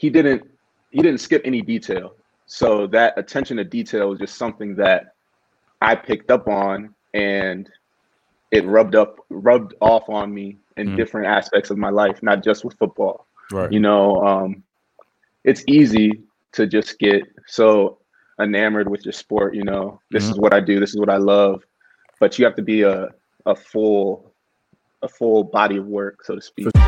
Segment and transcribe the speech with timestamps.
[0.00, 0.42] he didn't
[0.90, 2.14] he didn't skip any detail.
[2.46, 5.12] So that attention to detail was just something that
[5.82, 7.68] I picked up on and
[8.50, 10.96] it rubbed up rubbed off on me in mm.
[10.96, 13.26] different aspects of my life, not just with football.
[13.52, 13.70] Right.
[13.70, 14.62] You know, um,
[15.44, 16.22] it's easy
[16.52, 17.98] to just get so
[18.40, 20.32] enamored with your sport, you know, this mm-hmm.
[20.32, 21.62] is what I do, this is what I love.
[22.20, 23.08] But you have to be a
[23.44, 24.32] a full
[25.02, 26.68] a full body of work, so to speak.
[26.72, 26.79] For-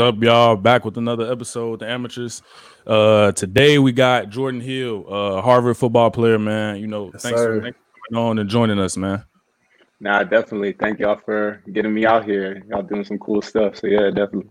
[0.00, 0.56] up, y'all?
[0.56, 2.42] Back with another episode, the amateurs.
[2.86, 6.76] Uh, today we got Jordan Hill, uh, Harvard football player, man.
[6.76, 9.24] You know, yes, thanks, for, thanks, for, coming on and joining us, man.
[10.00, 10.72] Nah, definitely.
[10.72, 12.64] Thank y'all for getting me out here.
[12.68, 13.76] Y'all doing some cool stuff.
[13.76, 14.50] So yeah, definitely.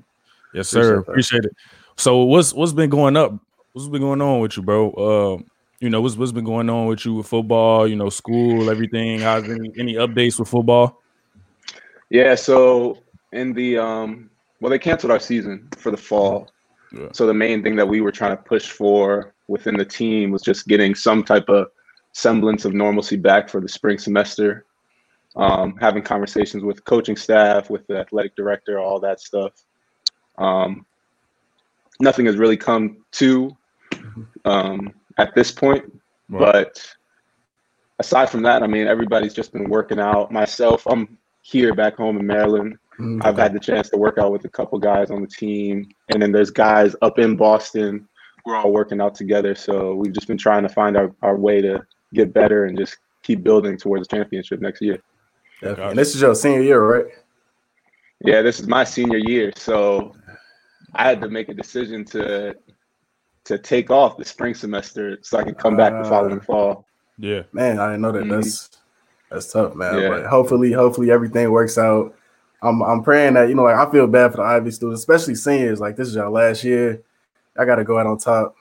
[0.54, 1.00] Yes, sir.
[1.00, 1.58] Appreciate, Appreciate it.
[1.98, 3.34] So what's what's been going up?
[3.74, 4.92] What's been going on with you, bro?
[4.92, 5.44] Uh,
[5.80, 7.88] you know, what's what's been going on with you with football?
[7.88, 9.20] You know, school, everything.
[9.20, 11.02] How's any any updates with football?
[12.10, 12.36] Yeah.
[12.36, 13.00] So
[13.32, 14.30] in the um
[14.60, 16.50] well, they canceled our season for the fall.
[16.92, 17.10] Yeah.
[17.14, 20.42] So the main thing that we were trying to push for within the team was
[20.42, 21.68] just getting some type of
[22.14, 24.66] semblance of normalcy back for the spring semester.
[25.36, 29.54] Um, having conversations with coaching staff, with the athletic director, all that stuff.
[30.38, 30.86] Um,
[32.00, 33.56] nothing has really come to
[34.46, 35.86] um, at this point,
[36.30, 36.40] right.
[36.40, 36.96] but
[38.00, 40.32] aside from that, I mean, everybody's just been working out.
[40.32, 42.78] Myself, I'm here back home in Maryland.
[43.00, 43.22] Mm-hmm.
[43.24, 46.22] I've had the chance to work out with a couple guys on the team, and
[46.22, 48.08] then there's guys up in Boston.
[48.46, 51.62] We're all working out together, so we've just been trying to find our, our way
[51.62, 55.02] to get better and just keep building towards the championship next year.
[55.62, 55.92] Definitely.
[55.92, 57.06] And this is your senior year, right?
[58.26, 60.14] Yeah, this is my senior year, so
[60.94, 62.56] I had to make a decision to
[63.46, 66.86] to take off the spring semester so I can come back uh, the following fall.
[67.18, 68.24] Yeah, man, I didn't know that.
[68.24, 68.32] Mm-hmm.
[68.32, 68.70] That's
[69.32, 70.00] that's tough, man.
[70.00, 70.10] Yeah.
[70.10, 72.16] But hopefully, hopefully everything works out
[72.62, 75.36] I'm I'm praying that you know like I feel bad for the Ivy students, especially
[75.36, 75.80] seniors.
[75.80, 77.02] Like this is your last year.
[77.58, 78.56] I got to go out on top.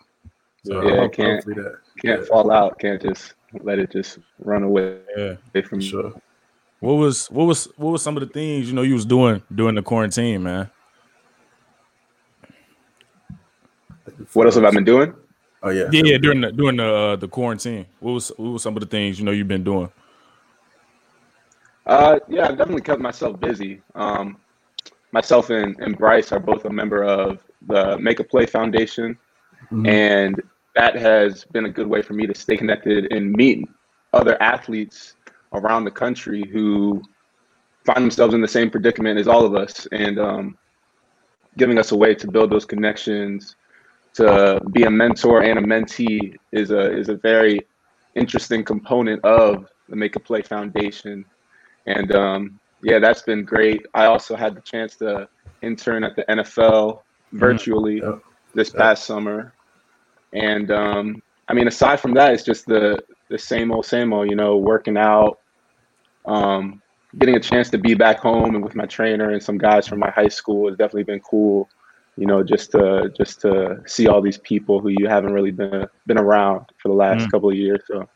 [0.64, 2.26] So yeah, hope, can't that, can't yeah.
[2.26, 2.78] fall out.
[2.78, 4.98] Can't just let it just run away.
[5.16, 6.12] Yeah, from sure.
[6.81, 9.42] What was what was what was some of the things you know you was doing
[9.53, 10.70] during the quarantine, man?
[14.32, 15.15] What else have I been doing?
[15.62, 17.86] Oh yeah, yeah, yeah during the during the uh, the quarantine.
[17.98, 19.91] What was what was some of the things you know you've been doing?
[21.88, 23.81] Uh, yeah, I've definitely kept myself busy.
[23.94, 24.37] Um,
[25.12, 29.19] myself and, and Bryce are both a member of the Make a Play Foundation,
[29.65, 29.87] mm-hmm.
[29.87, 30.43] and
[30.77, 33.66] that has been a good way for me to stay connected and meet
[34.12, 35.15] other athletes
[35.54, 37.03] around the country who
[37.87, 40.59] find themselves in the same predicament as all of us, and um,
[41.56, 43.56] giving us a way to build those connections,
[44.12, 47.60] to be a mentor and a mentee is a is a very
[48.15, 51.25] interesting component of the Make a Play Foundation
[51.87, 53.84] and um, yeah, that's been great.
[53.94, 55.28] I also had the chance to
[55.62, 57.00] intern at the NFL
[57.33, 58.19] virtually mm-hmm.
[58.55, 59.53] this past summer,
[60.33, 64.31] and um, I mean, aside from that, it's just the the same old, same old.
[64.31, 65.41] You know, working out,
[66.27, 66.83] um,
[67.19, 69.99] getting a chance to be back home and with my trainer and some guys from
[69.99, 71.69] my high school has definitely been cool.
[72.16, 75.87] You know, just to just to see all these people who you haven't really been
[76.06, 77.31] been around for the last mm.
[77.31, 77.81] couple of years.
[77.87, 78.09] So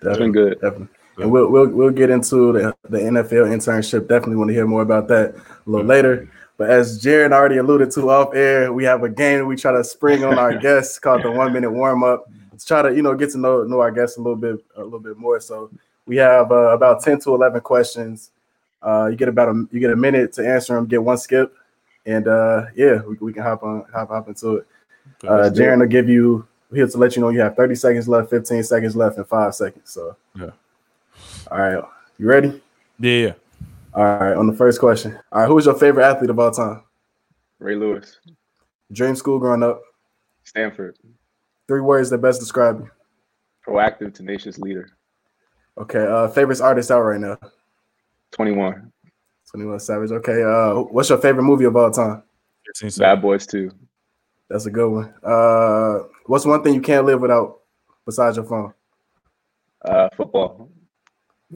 [0.00, 0.60] definitely, it's been good.
[0.60, 0.88] Definitely.
[1.18, 4.08] And we'll we'll we'll get into the, the NFL internship.
[4.08, 6.28] Definitely want to hear more about that a little later.
[6.56, 9.82] But as Jaron already alluded to off air, we have a game we try to
[9.82, 12.26] spring on our guests called the one minute warm up.
[12.52, 14.82] Let's try to you know get to know know our guests a little bit a
[14.82, 15.40] little bit more.
[15.40, 15.70] So
[16.06, 18.30] we have uh, about ten to eleven questions.
[18.82, 20.86] Uh, you get about a you get a minute to answer them.
[20.86, 21.56] Get one skip,
[22.06, 24.66] and uh, yeah, we, we can hop on hop hop into it.
[25.22, 28.30] Uh, Jaron will give you here to let you know you have thirty seconds left,
[28.30, 29.90] fifteen seconds left, and five seconds.
[29.90, 30.50] So yeah.
[31.50, 31.84] All right.
[32.18, 32.62] You ready?
[32.98, 33.32] Yeah.
[33.92, 34.36] All right.
[34.36, 35.18] On the first question.
[35.32, 35.48] All right.
[35.48, 36.82] Who is your favorite athlete of all time?
[37.58, 38.18] Ray Lewis.
[38.92, 39.80] Dream school growing up?
[40.44, 40.96] Stanford.
[41.68, 42.90] Three words that best describe you.
[43.66, 44.88] Proactive, tenacious leader.
[45.78, 46.06] Okay.
[46.06, 47.38] Uh favorite artist out right now?
[48.32, 48.92] 21.
[49.50, 50.10] 21 Savage.
[50.10, 50.42] Okay.
[50.42, 52.22] Uh what's your favorite movie of all time?
[52.98, 53.70] Bad Boys 2.
[54.50, 55.14] That's a good one.
[55.22, 57.60] Uh what's one thing you can't live without
[58.04, 58.72] besides your phone?
[59.84, 60.68] Uh football.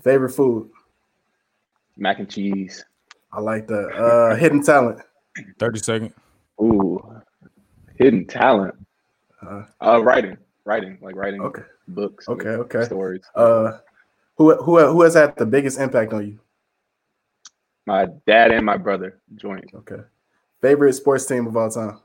[0.03, 0.71] Favorite food?
[1.97, 2.85] Mac and cheese.
[3.33, 3.89] I like that.
[3.95, 5.01] Uh, hidden talent.
[5.59, 6.15] 30 second.
[6.61, 7.23] Ooh,
[7.97, 8.75] hidden talent.
[9.45, 11.41] Uh, uh, writing, writing, like writing.
[11.43, 11.63] Okay.
[11.89, 12.29] Books.
[12.29, 12.49] Okay.
[12.51, 12.85] Okay.
[12.85, 13.23] Stories.
[13.35, 13.79] Uh,
[14.37, 16.41] Who who who has had the biggest impact on you?
[17.87, 19.71] My dad and my brother joint.
[19.75, 20.03] Okay.
[20.61, 22.01] Favorite sports team of all time?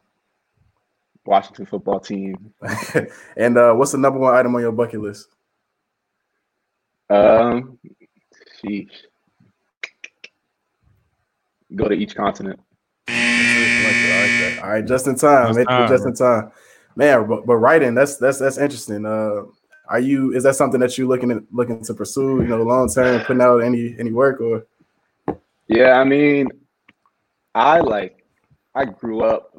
[1.26, 2.54] Washington football team.
[3.38, 5.28] and uh, what's the number one item on your bucket list?
[7.10, 7.78] Um,
[8.64, 8.90] sheesh.
[11.76, 12.60] Go to each continent.
[14.64, 15.54] All right, just in time.
[15.54, 16.52] Just, just in time,
[16.96, 17.28] man.
[17.28, 19.06] But, but writing that's that's that's interesting.
[19.06, 19.44] Uh,
[19.90, 20.34] are you?
[20.34, 22.42] Is that something that you looking at looking to pursue?
[22.42, 24.66] You know, long term, putting out any any work or?
[25.68, 26.50] Yeah, I mean,
[27.56, 28.26] I like
[28.76, 29.56] I grew up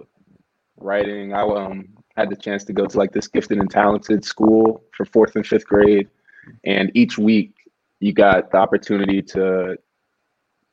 [0.79, 1.35] writing.
[1.35, 5.05] I um had the chance to go to like this gifted and talented school for
[5.05, 6.09] fourth and fifth grade,
[6.65, 7.55] and each week
[8.01, 9.77] you got the opportunity to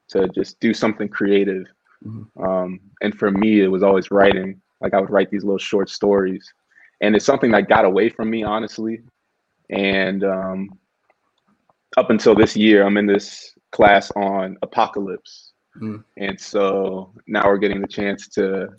[0.09, 1.65] to just do something creative.
[2.05, 2.43] Mm-hmm.
[2.43, 4.61] Um, and for me, it was always writing.
[4.81, 6.45] Like I would write these little short stories,
[7.01, 9.01] and it's something that got away from me, honestly.
[9.69, 10.77] And um,
[11.97, 16.03] up until this year, I'm in this class on apocalypse, mm.
[16.17, 18.69] and so now we're getting the chance to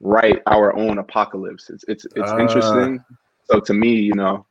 [0.00, 1.70] write our own apocalypse.
[1.70, 2.38] It's it's it's uh.
[2.38, 3.02] interesting.
[3.50, 4.46] So to me, you know,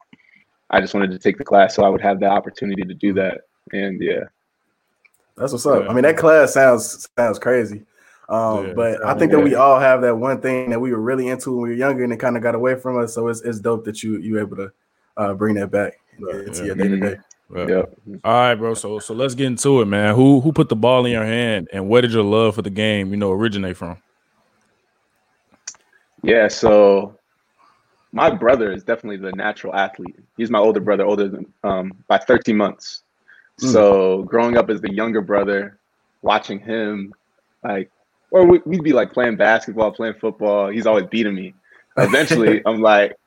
[0.73, 3.13] I just wanted to take the class so I would have the opportunity to do
[3.13, 3.41] that.
[3.71, 4.23] And yeah.
[5.37, 5.83] That's what's up.
[5.83, 5.89] Yeah.
[5.89, 7.83] I mean, that class sounds sounds crazy.
[8.29, 11.01] Um, yeah, but I think that we all have that one thing that we were
[11.01, 13.13] really into when we were younger and it kind of got away from us.
[13.13, 14.71] So it's, it's dope that you you able to
[15.17, 16.63] uh, bring that back into yeah.
[16.63, 17.15] your day to day.
[17.55, 17.83] Yeah.
[18.23, 18.73] All right, bro.
[18.73, 20.15] So so let's get into it, man.
[20.15, 22.71] Who who put the ball in your hand and where did your love for the
[22.71, 23.97] game, you know, originate from?
[26.23, 27.19] Yeah, so
[28.13, 30.15] my brother is definitely the natural athlete.
[30.37, 33.01] He's my older brother, older than um, by 13 months.
[33.59, 33.73] Mm.
[33.73, 35.79] So growing up as the younger brother,
[36.21, 37.11] watching him,
[37.63, 37.89] like,
[38.29, 40.69] or we, would be like playing basketball, playing football.
[40.69, 41.55] He's always beating me.
[41.97, 43.17] Eventually, I'm like,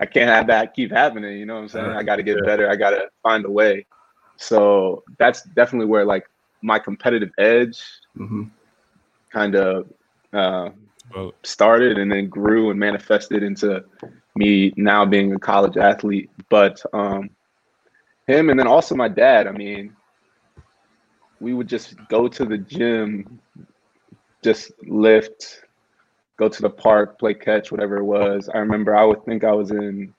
[0.00, 1.38] I can't have that keep happening.
[1.38, 1.90] You know what I'm saying?
[1.90, 2.68] I got to get better.
[2.68, 3.86] I got to find a way.
[4.36, 6.28] So that's definitely where like
[6.60, 7.80] my competitive edge
[8.16, 8.44] mm-hmm.
[9.30, 9.88] kind of
[10.32, 10.70] uh,
[11.44, 13.84] started and then grew and manifested into
[14.36, 17.30] me now being a college athlete, but um,
[18.26, 19.46] him and then also my dad.
[19.46, 19.94] I mean,
[21.40, 23.38] we would just go to the gym,
[24.42, 25.64] just lift,
[26.36, 28.48] go to the park, play catch, whatever it was.
[28.52, 30.12] I remember I would think I was in,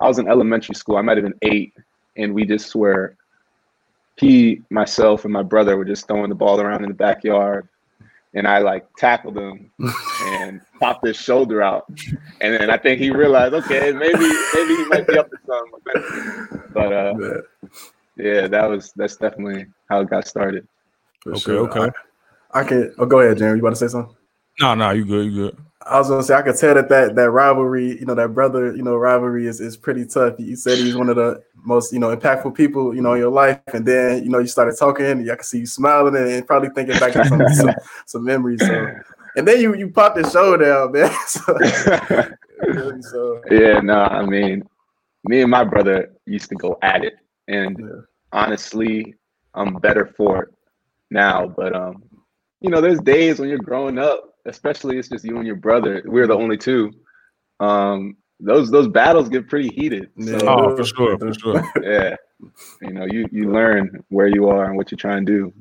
[0.00, 0.96] I was in elementary school.
[0.96, 1.72] I might have been eight,
[2.16, 3.16] and we just were.
[4.16, 7.68] He, myself, and my brother were just throwing the ball around in the backyard
[8.34, 9.70] and I like tackled him
[10.22, 11.86] and popped his shoulder out.
[12.40, 14.18] And then I think he realized, okay, maybe
[14.54, 16.62] maybe he might be up to something.
[16.72, 17.14] But uh,
[18.16, 20.66] yeah, that was that's definitely how it got started.
[21.22, 21.68] For okay, sure.
[21.68, 21.90] okay.
[22.52, 22.94] I, I, can.
[22.98, 23.58] Oh, go ahead, Jeremy.
[23.58, 24.14] You want to say something?
[24.60, 25.26] No, no, you good.
[25.26, 25.58] You good.
[25.86, 28.74] I was gonna say I could tell that that that rivalry, you know, that brother,
[28.74, 30.34] you know, rivalry is is pretty tough.
[30.38, 33.30] You said he's one of the most, you know, impactful people, you know, in your
[33.30, 36.46] life, and then you know you started talking, and I could see you smiling and,
[36.46, 37.74] probably thinking back to some, some,
[38.06, 38.60] some memories.
[38.60, 38.94] So,
[39.36, 41.12] and then you you popped the show down, man.
[41.26, 43.40] so, so.
[43.50, 44.62] Yeah, no, I mean,
[45.24, 47.14] me and my brother used to go at it,
[47.48, 48.00] and yeah.
[48.32, 49.14] honestly,
[49.52, 50.48] I'm better for it
[51.10, 51.46] now.
[51.46, 52.02] But um,
[52.60, 56.02] you know, there's days when you're growing up especially it's just you and your brother.
[56.04, 56.92] We're the only two.
[57.60, 60.10] Um, those those battles get pretty heated.
[60.20, 61.64] So, oh, for sure, for sure.
[61.82, 62.16] Yeah,
[62.82, 65.52] you know, you you learn where you are and what you're trying to do.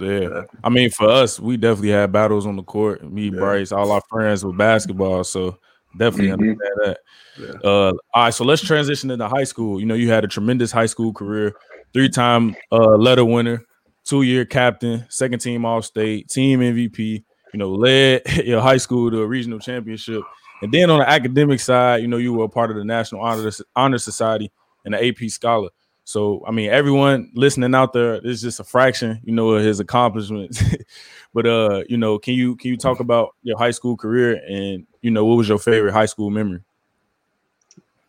[0.00, 3.08] Yeah, I mean, for us, we definitely had battles on the court.
[3.08, 3.38] Me, yeah.
[3.38, 5.58] Bryce, all our friends with basketball, so
[5.96, 6.50] definitely mm-hmm.
[6.50, 6.98] understand that.
[7.38, 7.70] Yeah.
[7.70, 9.78] Uh, all right, so let's transition into high school.
[9.78, 11.54] You know, you had a tremendous high school career,
[11.92, 13.64] three-time uh, letter winner,
[14.04, 19.22] two-year captain, second team All State, team MVP you know, led your high school to
[19.22, 20.22] a regional championship.
[20.60, 23.20] And then on the academic side, you know, you were a part of the National
[23.20, 24.50] Honor, Honor Society
[24.84, 25.70] and the AP Scholar.
[26.02, 29.78] So, I mean, everyone listening out there, is just a fraction, you know, of his
[29.78, 30.62] accomplishments.
[31.34, 34.86] but uh, you know, can you can you talk about your high school career and
[35.00, 36.60] you know what was your favorite high school memory?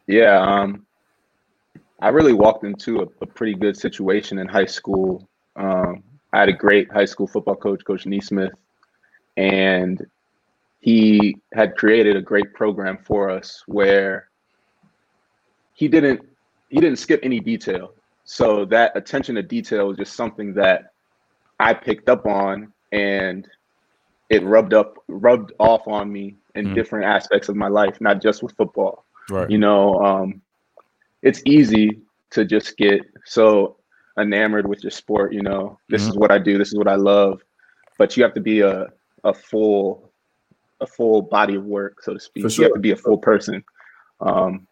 [0.07, 0.85] Yeah, um,
[2.01, 5.29] I really walked into a, a pretty good situation in high school.
[5.55, 8.51] Um, I had a great high school football coach, Coach Neesmith,
[9.37, 10.05] and
[10.85, 14.29] he had created a great program for us where
[15.73, 16.21] he didn't
[16.69, 17.93] he didn't skip any detail.
[18.23, 20.93] So that attention to detail was just something that
[21.59, 23.47] i picked up on and
[24.29, 26.75] it rubbed up rubbed off on me in mm.
[26.75, 29.05] different aspects of my life not just with football.
[29.29, 29.49] Right.
[29.49, 30.41] You know um,
[31.23, 31.99] it's easy
[32.29, 33.77] to just get so
[34.19, 35.79] enamored with your sport you know.
[35.89, 36.11] This mm-hmm.
[36.11, 37.41] is what i do this is what i love.
[37.97, 38.91] But you have to be a
[39.25, 40.11] a full
[40.81, 42.49] a full body of work, so to speak.
[42.49, 42.63] Sure.
[42.63, 43.63] You have to be a full person.
[44.21, 44.67] Um,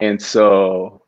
[0.00, 1.02] and so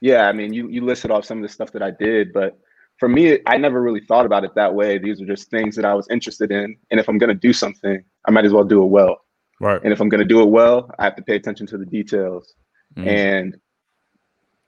[0.00, 2.58] yeah, I mean, you you listed off some of the stuff that I did, but
[2.98, 4.98] for me, I never really thought about it that way.
[4.98, 7.52] These are just things that I was interested in, and if I'm going to do
[7.52, 9.22] something, I might as well do it well.
[9.60, 9.80] Right.
[9.82, 11.86] And if I'm going to do it well, I have to pay attention to the
[11.86, 12.54] details.
[12.96, 13.06] Mm.
[13.06, 13.60] And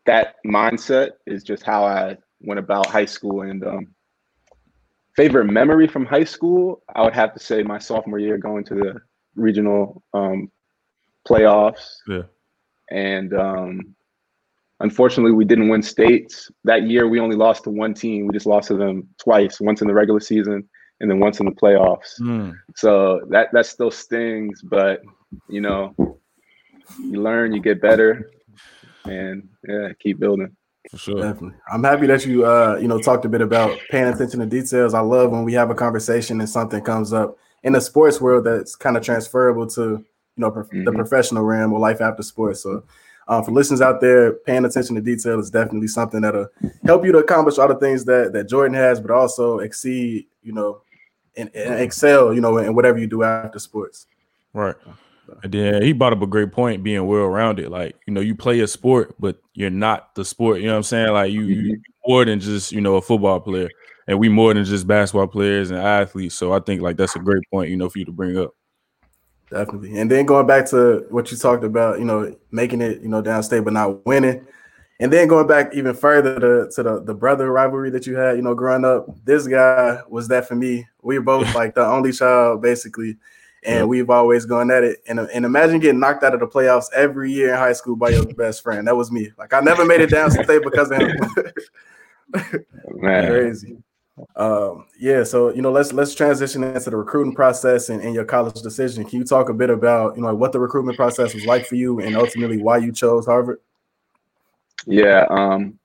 [0.07, 3.43] that mindset is just how I went about high school.
[3.43, 3.94] And um,
[5.16, 8.75] favorite memory from high school, I would have to say my sophomore year going to
[8.75, 9.00] the
[9.37, 10.50] regional um,
[11.26, 11.97] playoffs.
[12.09, 12.23] Yeah.
[12.90, 13.94] And um,
[14.80, 17.09] unfortunately, we didn't win states that year.
[17.09, 18.26] We only lost to one team.
[18.26, 19.61] We just lost to them twice.
[19.61, 20.68] Once in the regular season,
[21.00, 22.21] and then once in the playoffs.
[22.21, 22.54] Mm.
[22.76, 25.02] So that that still stings, but
[25.49, 25.94] you know,
[26.99, 28.30] you learn, you get better,
[29.04, 30.54] and yeah, keep building.
[30.95, 31.21] For sure.
[31.21, 31.59] Definitely.
[31.73, 34.95] I'm happy that you uh you know talked a bit about paying attention to details.
[34.95, 38.45] I love when we have a conversation and something comes up in the sports world
[38.45, 40.05] that's kind of transferable to you
[40.37, 40.85] know prof- mm-hmm.
[40.85, 42.63] the professional realm or life after sports.
[42.63, 42.85] So
[43.27, 46.49] um, for listeners out there, paying attention to detail is definitely something that'll
[46.85, 50.53] help you to accomplish all the things that that Jordan has, but also exceed, you
[50.53, 50.81] know,
[51.37, 54.07] and, and excel, you know, in whatever you do after sports.
[54.53, 54.77] Right.
[55.43, 57.71] And then he brought up a great point, being well rounded.
[57.71, 60.61] Like, you know, you play a sport, but you're not the sport.
[60.61, 61.12] You know what I'm saying?
[61.12, 61.66] Like you, mm-hmm.
[61.66, 63.69] you more than just, you know, a football player.
[64.07, 66.35] And we more than just basketball players and athletes.
[66.35, 68.54] So I think like that's a great point, you know, for you to bring up.
[69.50, 69.99] Definitely.
[69.99, 73.23] And then going back to what you talked about, you know, making it, you know,
[73.23, 74.47] downstate but not winning.
[75.00, 78.37] And then going back even further to, to the, the brother rivalry that you had,
[78.37, 80.87] you know, growing up, this guy was that for me.
[81.02, 83.16] We were both like the only child, basically
[83.64, 83.88] and yep.
[83.88, 85.02] we've always gone at it.
[85.06, 88.11] And, and imagine getting knocked out of the playoffs every year in high school by
[88.11, 88.87] your best friend.
[88.87, 89.30] That was me.
[89.38, 91.16] Like I never made it down to state because of him.
[92.97, 93.28] Man.
[93.28, 93.78] Crazy.
[94.37, 98.25] Um, yeah, so you know, let's let's transition into the recruiting process and, and your
[98.25, 99.04] college decision.
[99.04, 101.75] Can you talk a bit about you know what the recruitment process was like for
[101.75, 103.59] you and ultimately why you chose Harvard?
[104.87, 105.78] Yeah, um,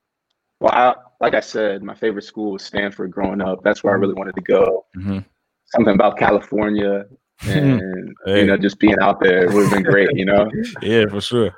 [0.60, 3.64] well, I, like I said, my favorite school was Stanford growing up.
[3.64, 4.86] That's where I really wanted to go.
[4.96, 5.20] Mm-hmm.
[5.66, 7.06] Something about California
[7.44, 8.42] and hey.
[8.42, 10.50] you know just being out there would have been great you know?
[10.82, 11.56] Yeah for sure.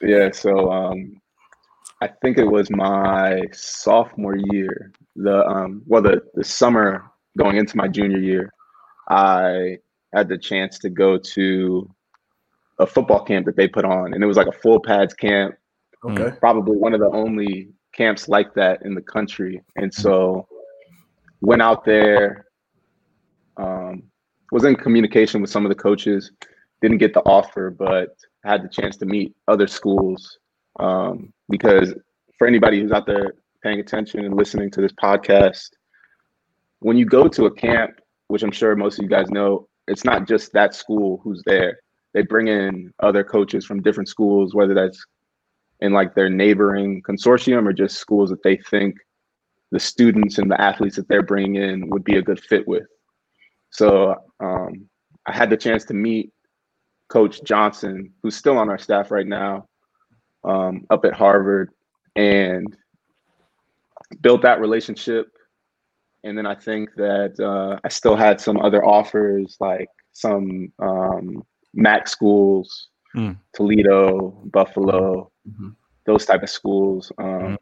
[0.00, 1.20] Yeah so um
[2.00, 7.76] i think it was my sophomore year the um well the the summer going into
[7.76, 8.52] my junior year
[9.08, 9.78] i
[10.14, 11.88] had the chance to go to
[12.78, 15.54] a football camp that they put on and it was like a full pads camp
[16.04, 16.36] okay.
[16.38, 20.46] probably one of the only camps like that in the country and so
[21.40, 22.46] went out there
[23.56, 24.02] um
[24.52, 26.30] was in communication with some of the coaches.
[26.82, 30.38] Didn't get the offer, but had the chance to meet other schools.
[30.78, 31.94] Um, because
[32.38, 35.70] for anybody who's out there paying attention and listening to this podcast,
[36.80, 40.04] when you go to a camp, which I'm sure most of you guys know, it's
[40.04, 41.78] not just that school who's there.
[42.12, 45.04] They bring in other coaches from different schools, whether that's
[45.80, 48.96] in like their neighboring consortium or just schools that they think
[49.70, 52.86] the students and the athletes that they're bringing in would be a good fit with.
[53.76, 54.88] So um,
[55.26, 56.32] I had the chance to meet
[57.08, 59.68] Coach Johnson, who's still on our staff right now,
[60.44, 61.70] um, up at Harvard,
[62.16, 62.74] and
[64.22, 65.26] built that relationship.
[66.24, 71.44] And then I think that uh, I still had some other offers, like some um,
[71.74, 73.36] MAC schools, mm.
[73.54, 75.68] Toledo, Buffalo, mm-hmm.
[76.06, 77.12] those type of schools.
[77.18, 77.56] Um, mm.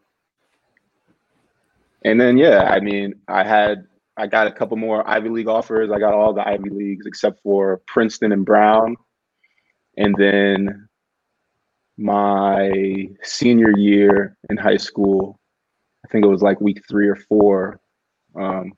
[2.05, 5.91] And then, yeah, I mean, I had I got a couple more Ivy League offers.
[5.91, 8.97] I got all the Ivy Leagues except for Princeton and Brown.
[9.97, 10.89] And then
[11.97, 15.41] my senior year in high school,
[16.05, 17.81] I think it was like week three or four.
[18.37, 18.73] Um,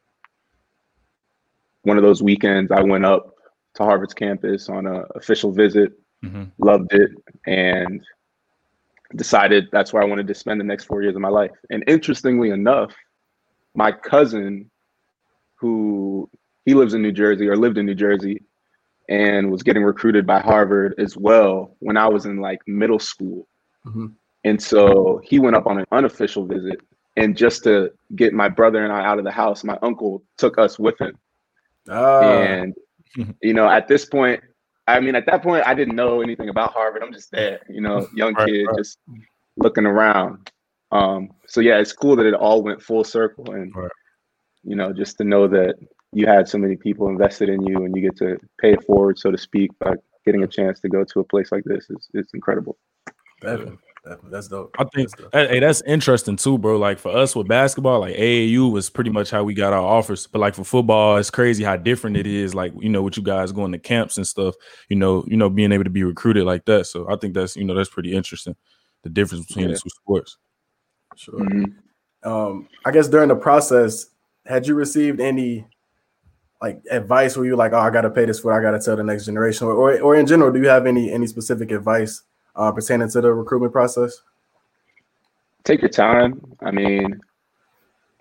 [1.83, 3.35] one of those weekends, I went up
[3.75, 5.93] to Harvard's campus on an official visit,
[6.25, 6.45] mm-hmm.
[6.59, 7.11] loved it,
[7.47, 8.03] and
[9.15, 11.53] decided that's where I wanted to spend the next four years of my life.
[11.71, 12.95] And interestingly enough,
[13.75, 14.71] my cousin
[15.57, 16.31] who
[16.65, 18.43] he lives in New Jersey or lived in New Jersey
[19.09, 23.47] and was getting recruited by Harvard as well when I was in like middle school.
[23.87, 24.07] Mm-hmm.
[24.45, 26.81] And so he went up on an unofficial visit.
[27.17, 30.59] And just to get my brother and I out of the house, my uncle took
[30.59, 31.17] us with him.
[31.89, 32.21] Oh.
[32.21, 32.75] And,
[33.41, 34.43] you know, at this point,
[34.87, 37.03] I mean, at that point, I didn't know anything about Harvard.
[37.03, 38.77] I'm just there, you know, young right, kid right.
[38.77, 38.99] just
[39.57, 40.51] looking around.
[40.93, 43.91] Um, so yeah, it's cool that it all went full circle and right
[44.67, 45.77] you know, just to know that
[46.13, 49.19] you had so many people invested in you and you get to pay it forward,
[49.19, 49.95] so to speak, by
[50.25, 52.77] getting a chance to go to a place like this is it's incredible.
[53.41, 53.79] Definitely.
[54.31, 54.75] That's dope.
[54.79, 56.77] I think that's hey, that's interesting too, bro.
[56.79, 60.29] Like for us with basketball, like AAU was pretty much how we got our offers.
[60.29, 62.55] But like for football, it's crazy how different it is.
[62.55, 64.55] Like you know, with you guys going to camps and stuff,
[64.89, 66.87] you know, you know, being able to be recruited like that.
[66.87, 68.55] So I think that's you know that's pretty interesting.
[69.03, 69.75] The difference between yeah.
[69.75, 70.39] the two sports.
[71.17, 71.41] Sure.
[71.41, 72.29] Mm-hmm.
[72.29, 74.07] Um, I guess during the process,
[74.47, 75.67] had you received any
[76.63, 78.85] like advice where you like, oh, I got to pay this for, I got to
[78.85, 81.71] tell the next generation, or, or, or in general, do you have any any specific
[81.71, 82.23] advice
[82.55, 84.23] uh, pertaining to the recruitment process?
[85.65, 86.41] Take your time.
[86.63, 87.21] I mean,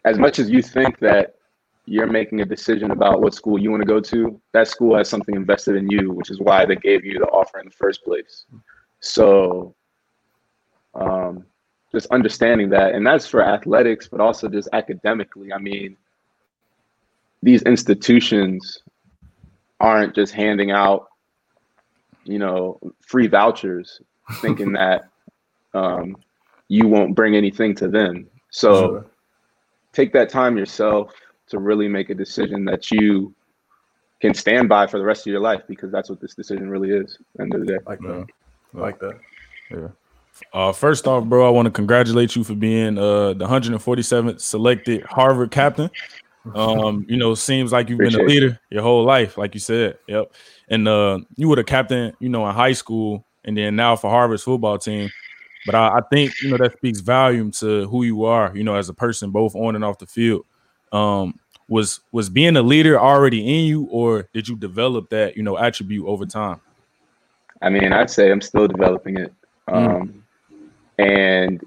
[0.03, 1.35] as much as you think that
[1.85, 5.07] you're making a decision about what school you want to go to, that school has
[5.07, 8.03] something invested in you, which is why they gave you the offer in the first
[8.03, 8.45] place.
[9.01, 9.75] So,
[10.95, 11.45] um,
[11.91, 15.53] just understanding that, and that's for athletics, but also just academically.
[15.53, 15.95] I mean,
[17.41, 18.79] these institutions
[19.79, 21.07] aren't just handing out,
[22.23, 24.01] you know, free vouchers,
[24.41, 25.09] thinking that
[25.73, 26.17] um,
[26.67, 28.27] you won't bring anything to them.
[28.49, 29.05] So, sure.
[29.93, 31.11] take that time yourself
[31.47, 33.35] to really make a decision that you
[34.21, 36.89] can stand by for the rest of your life because that's what this decision really
[36.89, 37.17] is.
[37.39, 37.77] end of the day.
[37.85, 38.25] Like that.
[38.73, 38.81] Yeah.
[38.81, 39.19] Like that.
[39.69, 39.87] Yeah.
[40.53, 45.03] Uh, first off, bro, I want to congratulate you for being uh, the 147th selected
[45.03, 45.89] Harvard captain.
[46.53, 49.59] Um, you know, seems like you've Appreciate been a leader your whole life, like you
[49.59, 49.97] said.
[50.07, 50.31] Yep.
[50.69, 54.11] And uh, you were the captain, you know, in high school, and then now for
[54.11, 55.09] Harvard's football team.
[55.65, 58.75] But I, I think you know that speaks volume to who you are, you know,
[58.75, 60.45] as a person, both on and off the field
[60.91, 65.43] um, was was being a leader already in you, or did you develop that you
[65.43, 66.61] know attribute over time?
[67.61, 69.33] I mean, I'd say I'm still developing it,
[69.69, 70.01] mm.
[70.01, 70.23] um,
[70.97, 71.63] and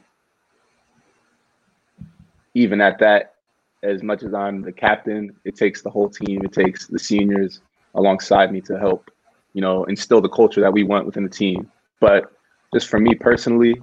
[2.55, 3.35] even at that,
[3.83, 6.45] as much as I'm the captain, it takes the whole team.
[6.45, 7.61] It takes the seniors
[7.95, 9.11] alongside me to help,
[9.55, 11.71] you know, instill the culture that we want within the team.
[12.01, 12.33] But
[12.73, 13.81] just for me personally,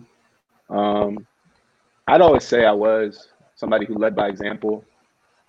[0.69, 1.25] um,
[2.07, 4.83] I'd always say I was somebody who led by example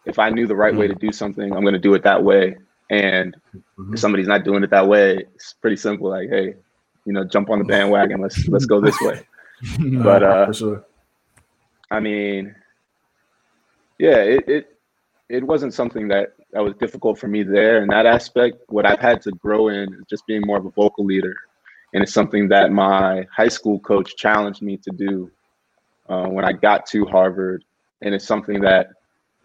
[0.07, 2.23] if I knew the right way to do something, I'm going to do it that
[2.23, 2.57] way.
[2.91, 3.95] And mm-hmm.
[3.95, 6.09] if somebody's not doing it that way, it's pretty simple.
[6.09, 6.55] Like, hey,
[7.05, 8.21] you know, jump on the bandwagon.
[8.21, 9.27] Let's let's go this way.
[10.03, 10.85] but uh, sure.
[11.91, 12.55] I mean,
[13.99, 14.79] yeah, it, it
[15.29, 18.59] it wasn't something that that was difficult for me there in that aspect.
[18.69, 21.35] What I've had to grow in is just being more of a vocal leader,
[21.93, 25.31] and it's something that my high school coach challenged me to do
[26.09, 27.65] uh, when I got to Harvard,
[28.03, 28.91] and it's something that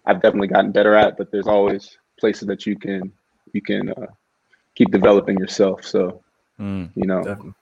[0.06, 3.12] I've definitely gotten better at, but there's always places that you can
[3.54, 4.08] you can uh,
[4.76, 5.86] keep developing yourself.
[5.86, 6.22] So
[6.60, 7.54] mm, you know, definitely.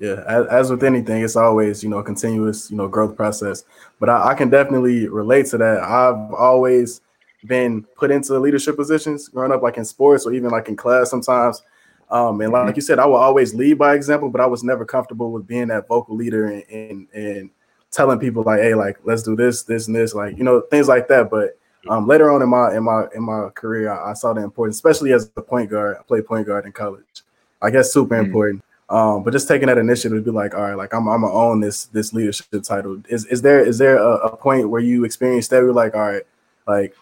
[0.00, 0.24] Yeah.
[0.26, 3.64] As, as, with anything, it's always you know a continuous you know growth process.
[4.00, 5.82] But I, I, can definitely relate to that.
[5.82, 7.02] I've always
[7.46, 11.10] been put into leadership positions growing up, like in sports or even like in class
[11.10, 11.62] sometimes.
[12.10, 14.84] Um, and like, you said, I will always lead by example, but I was never
[14.84, 17.50] comfortable with being that vocal leader and, and, and
[17.92, 20.88] telling people like, hey, like let's do this, this, and this, like you know things
[20.88, 21.30] like that.
[21.30, 21.58] But
[21.88, 24.76] um, later on in my in my in my career, I, I, saw the importance,
[24.76, 25.98] especially as a point guard.
[26.00, 27.22] I played point guard in college.
[27.62, 28.64] I guess super mm important.
[28.90, 31.32] Um, but just taking that initiative to be like, all right, like I'm I'm gonna
[31.32, 33.00] own this this leadership title.
[33.08, 35.58] Is is there is there a, a point where you experienced that?
[35.58, 36.24] You're like, all right,
[36.66, 36.96] like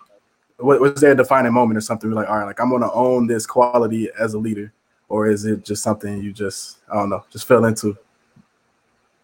[0.58, 2.10] what, was there a defining moment or something?
[2.10, 4.70] You're like, all right, like I'm gonna own this quality as a leader,
[5.08, 7.96] or is it just something you just I don't know, just fell into?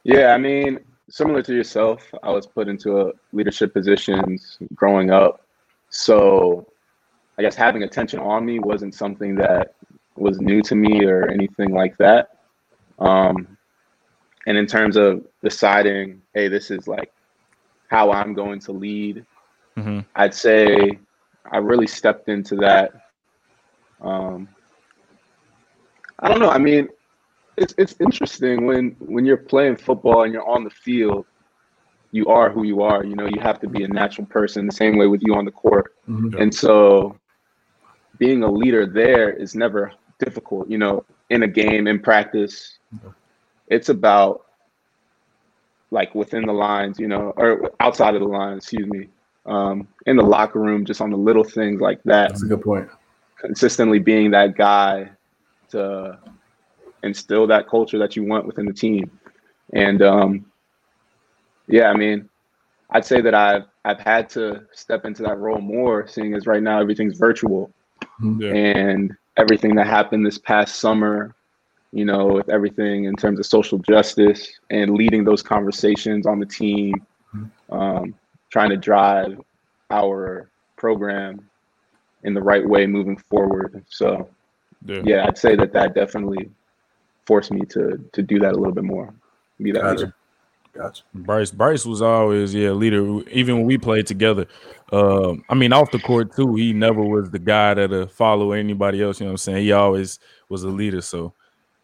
[0.05, 5.47] Yeah, I mean, similar to yourself, I was put into a leadership positions growing up.
[5.91, 6.67] So
[7.37, 9.75] I guess having attention on me wasn't something that
[10.17, 12.31] was new to me or anything like that.
[12.99, 13.57] Um,
[14.47, 17.13] and in terms of deciding, hey, this is like
[17.89, 19.25] how I'm going to lead,
[19.77, 20.01] mm-hmm.
[20.15, 20.99] I'd say
[21.51, 22.93] I really stepped into that.
[24.01, 24.49] Um,
[26.19, 26.51] I don't know.
[26.51, 26.89] I mean,
[27.57, 31.27] it's it's interesting when when you're playing football and you're on the field,
[32.11, 33.05] you are who you are.
[33.05, 35.45] You know, you have to be a natural person the same way with you on
[35.45, 35.95] the court.
[36.09, 36.41] Mm-hmm.
[36.41, 37.17] And so
[38.19, 42.79] being a leader there is never difficult, you know, in a game, in practice.
[43.69, 44.47] It's about
[45.91, 49.09] like within the lines, you know, or outside of the lines, excuse me.
[49.47, 52.31] Um, in the locker room, just on the little things like that.
[52.31, 52.89] That's a good point.
[53.39, 55.11] Consistently being that guy
[55.71, 56.19] to
[57.03, 59.11] instill that culture that you want within the team.
[59.75, 60.47] And um,
[61.67, 62.29] yeah, I mean,
[62.91, 66.63] I'd say that I've I've had to step into that role more, seeing as right
[66.63, 67.71] now everything's virtual,
[68.23, 68.41] mm-hmm.
[68.41, 68.53] yeah.
[68.55, 71.35] and everything that happened this past summer,
[71.93, 76.47] you know, with everything in terms of social justice and leading those conversations on the
[76.47, 76.95] team,
[77.35, 77.75] mm-hmm.
[77.75, 78.15] um,
[78.51, 79.41] trying to drive
[79.91, 81.49] our program
[82.25, 83.85] in the right way moving forward.
[83.89, 84.29] So,
[84.85, 86.51] yeah, yeah I'd say that that definitely
[87.27, 89.13] forced me to to do that a little bit more,
[89.61, 89.99] be that gotcha.
[89.99, 90.15] leader.
[90.77, 91.03] Gotcha.
[91.15, 93.21] Bryce Bryce was always yeah leader.
[93.31, 94.47] Even when we played together,
[94.93, 96.57] uh, I mean off the court too.
[96.57, 99.21] He never was the guy that uh, follow anybody else.
[99.21, 99.65] You know what I'm saying?
[99.65, 101.01] He always was a leader.
[101.01, 101.33] So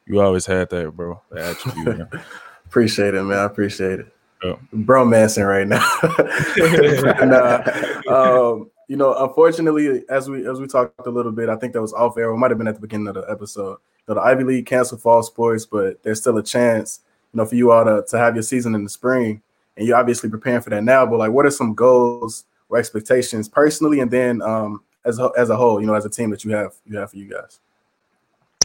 [0.06, 1.20] you always had that, bro.
[1.30, 2.08] That attribute.
[2.66, 3.38] appreciate it, man.
[3.38, 4.12] I appreciate it.
[4.40, 5.86] Bro, bromancing right now.
[7.20, 11.56] and, uh, um, you know, unfortunately, as we as we talked a little bit, I
[11.56, 12.30] think that was off air.
[12.30, 13.78] It might have been at the beginning of the episode.
[13.78, 17.00] You know, the Ivy League canceled fall sports, but there's still a chance,
[17.32, 19.42] you know, for you all to, to have your season in the spring.
[19.76, 21.06] And you're obviously preparing for that now.
[21.06, 25.50] But like, what are some goals or expectations personally, and then um, as a, as
[25.50, 27.60] a whole, you know, as a team that you have you have for you guys?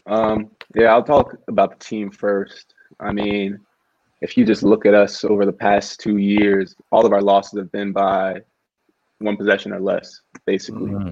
[0.08, 2.74] Um, yeah, I'll talk about the team first.
[3.00, 3.60] I mean,
[4.22, 7.58] if you just look at us over the past two years, all of our losses
[7.58, 8.42] have been by
[9.20, 10.92] one possession or less, basically.
[10.92, 11.10] Mm-hmm.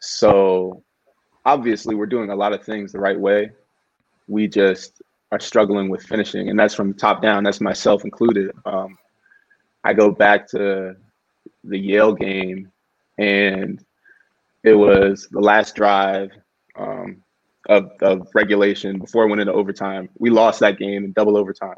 [0.00, 0.82] So
[1.44, 3.50] obviously, we're doing a lot of things the right way.
[4.28, 5.00] We just
[5.32, 7.44] are struggling with finishing, and that's from top down.
[7.44, 8.52] That's myself included.
[8.64, 8.96] Um,
[9.84, 10.96] I go back to
[11.64, 12.70] the Yale game,
[13.18, 13.84] and
[14.62, 16.30] it was the last drive.
[16.76, 17.22] Um,
[17.68, 20.08] of, of regulation before it went into overtime.
[20.18, 21.76] We lost that game in double overtime.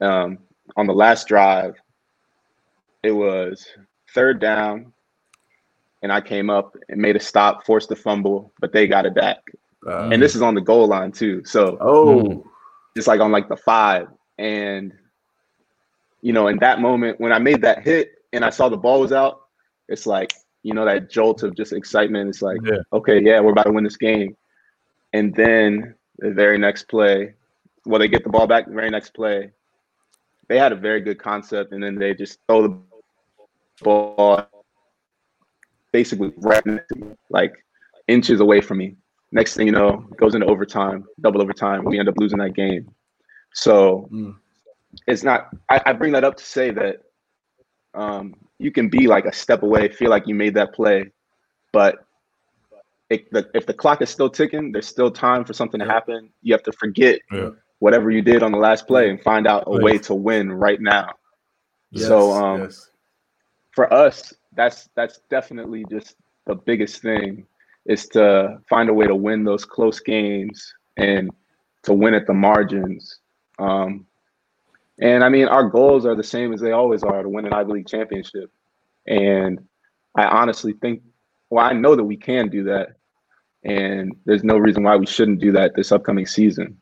[0.00, 0.38] Um,
[0.76, 1.74] on the last drive,
[3.02, 3.66] it was
[4.14, 4.92] third down,
[6.02, 9.14] and I came up and made a stop, forced a fumble, but they got it
[9.14, 9.38] back.
[9.86, 11.42] Um, and this is on the goal line too.
[11.44, 12.46] So oh,
[12.96, 14.92] just like on like the five, and
[16.22, 19.00] you know, in that moment when I made that hit and I saw the ball
[19.00, 19.40] was out,
[19.88, 22.28] it's like you know that jolt of just excitement.
[22.28, 22.78] It's like, yeah.
[22.92, 24.36] okay, yeah, we're about to win this game.
[25.12, 27.34] And then the very next play,
[27.84, 28.66] well, they get the ball back.
[28.66, 29.50] The very next play,
[30.48, 32.78] they had a very good concept, and then they just throw the
[33.82, 34.46] ball
[35.92, 37.52] basically right next to me, like
[38.06, 38.96] inches away from me.
[39.32, 41.84] Next thing you know, goes into overtime, double overtime.
[41.84, 42.92] We end up losing that game.
[43.54, 44.34] So mm.
[45.06, 45.48] it's not.
[45.68, 47.02] I, I, bring that up to say that
[47.94, 51.12] um, you can be like a step away, feel like you made that play,
[51.72, 52.04] but
[53.08, 56.30] it, the, if the clock is still ticking, there's still time for something to happen.
[56.42, 57.50] You have to forget yeah.
[57.80, 60.80] whatever you did on the last play and find out a way to win right
[60.80, 61.10] now.
[61.90, 62.88] Yes, so um, yes.
[63.72, 66.16] for us, that's that's definitely just
[66.46, 67.46] the biggest thing
[67.90, 71.28] is to find a way to win those close games and
[71.82, 73.18] to win at the margins.
[73.58, 74.06] Um,
[75.00, 77.52] and I mean, our goals are the same as they always are to win an
[77.52, 78.48] Ivy League championship.
[79.08, 79.58] And
[80.14, 81.02] I honestly think,
[81.48, 82.90] well, I know that we can do that.
[83.64, 86.80] And there's no reason why we shouldn't do that this upcoming season.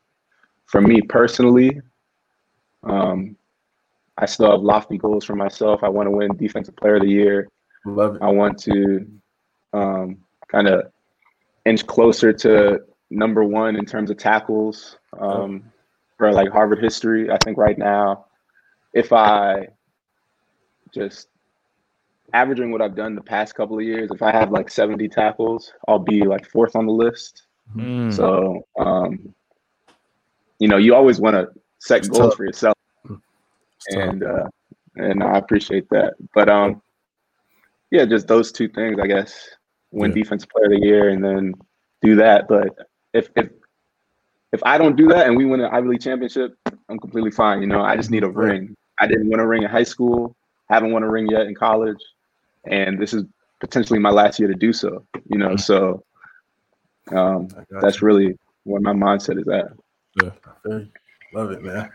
[0.67, 1.81] For me personally,
[2.83, 3.35] um,
[4.19, 5.83] I still have lofty goals for myself.
[5.83, 7.49] I want to win Defensive Player of the Year.
[7.87, 8.23] Love it.
[8.23, 9.07] I want to
[9.73, 10.19] um,
[10.49, 10.93] kind of
[11.69, 15.63] inch closer to number one in terms of tackles um,
[16.17, 17.31] for like Harvard history.
[17.31, 18.27] I think right now,
[18.95, 19.69] if I
[20.93, 21.29] just
[22.33, 25.73] averaging what I've done the past couple of years, if I have like 70 tackles,
[25.87, 27.45] I'll be like fourth on the list.
[27.77, 28.13] Mm.
[28.13, 29.35] So, um,
[30.59, 32.37] you know, you always want to set it's goals tough.
[32.37, 34.49] for yourself, it's and uh,
[34.97, 36.15] and I appreciate that.
[36.35, 36.83] But um,
[37.91, 39.51] yeah, just those two things, I guess.
[39.91, 40.23] Win yeah.
[40.23, 41.55] defensive player of the year, and then
[42.03, 42.49] do that.
[42.49, 42.69] But
[43.15, 43.49] if if
[44.53, 46.57] if I don't do that and we win an Ivy League championship,
[46.89, 47.61] I'm completely fine.
[47.61, 48.75] You know, I just need a ring.
[49.01, 50.35] I didn't win a ring in high school,
[50.69, 51.99] haven't won a ring yet in college
[52.65, 53.25] and this is
[53.61, 55.05] potentially my last year to do so.
[55.29, 56.05] You know, so
[57.11, 57.49] um,
[57.81, 58.07] that's you.
[58.07, 59.73] really where my mindset is at.
[60.23, 60.81] Yeah,
[61.33, 61.91] love it, man.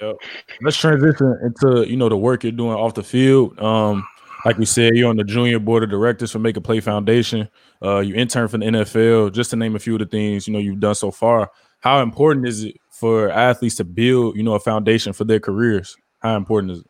[0.00, 0.16] Yep.
[0.60, 3.58] Let's transition into you know the work you're doing off the field.
[3.60, 4.06] Um,
[4.44, 7.48] like we said, you're on the junior board of directors for Make a Play Foundation.
[7.82, 10.52] Uh, you intern for the NFL, just to name a few of the things you
[10.52, 11.50] know you've done so far.
[11.80, 15.96] How important is it for athletes to build, you know, a foundation for their careers?
[16.20, 16.86] How important is it?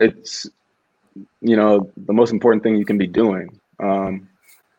[0.00, 0.48] It's
[1.40, 4.28] you know the most important thing you can be doing um,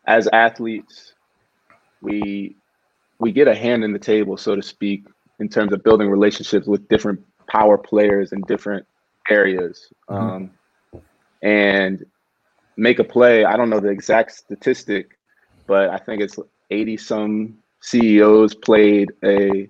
[0.06, 1.14] as athletes
[2.02, 2.56] we
[3.20, 5.06] we get a hand in the table so to speak
[5.40, 8.86] in terms of building relationships with different power players in different
[9.30, 10.24] areas mm-hmm.
[10.24, 10.52] um,
[11.44, 12.04] and
[12.78, 15.18] make a play i don't know the exact statistic
[15.68, 16.40] but i think it's
[16.72, 19.70] 80 some ceos played a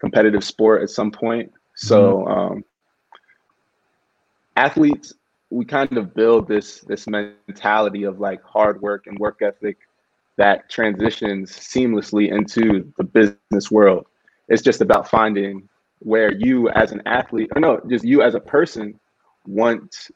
[0.00, 2.30] competitive sport at some point so mm-hmm.
[2.32, 2.64] um,
[4.56, 5.12] athletes
[5.50, 9.78] we kind of build this this mentality of like hard work and work ethic
[10.36, 14.06] that transitions seamlessly into the business world.
[14.48, 15.68] It's just about finding
[16.00, 18.98] where you as an athlete, or no, just you as a person
[19.46, 20.10] want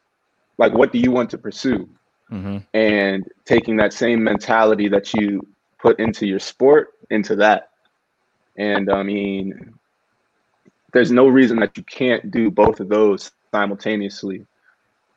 [0.61, 1.89] like what do you want to pursue?
[2.31, 2.59] Mm-hmm.
[2.75, 5.45] And taking that same mentality that you
[5.79, 7.71] put into your sport into that.
[8.57, 9.75] And I mean,
[10.93, 14.47] there's no reason that you can't do both of those simultaneously.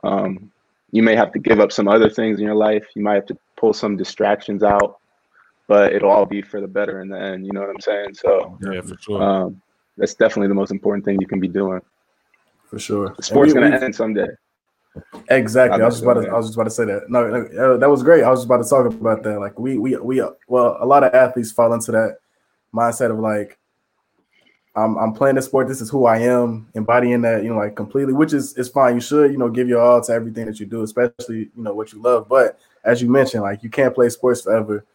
[0.04, 0.50] Um,
[0.92, 2.86] you may have to give up some other things in your life.
[2.96, 5.00] You might have to pull some distractions out,
[5.68, 7.46] but it'll all be for the better in the end.
[7.46, 8.14] You know what I'm saying?
[8.14, 9.22] So yeah, for sure.
[9.22, 9.62] Um,
[9.98, 11.82] that's definitely the most important thing you can be doing.
[12.66, 13.14] for sure.
[13.20, 14.28] Sports we, gonna end someday.
[15.30, 15.82] Exactly.
[15.82, 16.30] I was just about to.
[16.30, 17.10] I was just about to say that.
[17.10, 18.24] No, no, that was great.
[18.24, 19.40] I was just about to talk about that.
[19.40, 20.22] Like we, we, we.
[20.48, 22.18] Well, a lot of athletes fall into that
[22.74, 23.58] mindset of like,
[24.76, 25.68] I'm, I'm playing the sport.
[25.68, 28.96] This is who I am, embodying that, you know, like completely, which is is fine.
[28.96, 31.74] You should, you know, give your all to everything that you do, especially, you know,
[31.74, 32.28] what you love.
[32.28, 34.86] But as you mentioned, like you can't play sports forever.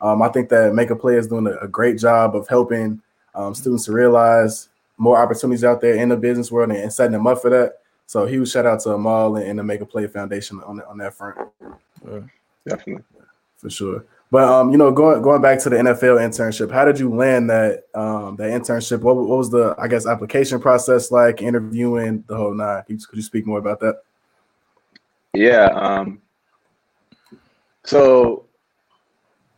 [0.00, 3.00] Um, I think that Make a Play is doing a, a great job of helping
[3.34, 7.12] um, students to realize more opportunities out there in the business world and, and setting
[7.12, 7.78] them up for that.
[8.06, 10.98] So huge shout out to Amal and, and the Make a Play Foundation on on
[10.98, 11.38] that front.
[12.06, 12.20] Uh,
[12.66, 13.02] definitely,
[13.56, 14.04] for sure.
[14.30, 17.48] But um, you know, going going back to the NFL internship, how did you land
[17.50, 19.00] that um that internship?
[19.00, 21.40] What, what was the I guess application process like?
[21.40, 22.82] Interviewing the whole nine.
[22.82, 24.02] Could you, could you speak more about that?
[25.34, 25.66] Yeah.
[25.66, 26.20] Um.
[27.84, 28.46] So